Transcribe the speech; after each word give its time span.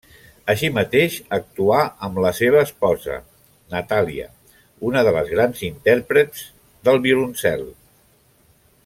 Així 0.51 0.69
mateix 0.77 1.17
actuà 1.37 1.81
amb 2.07 2.17
la 2.23 2.31
seva 2.37 2.63
esposa, 2.69 3.19
Natàlia, 3.75 4.27
una 4.93 5.05
de 5.09 5.15
les 5.19 5.31
grans 5.37 5.63
interpretes 5.71 6.43
del 6.89 7.03
violoncel. 7.09 7.67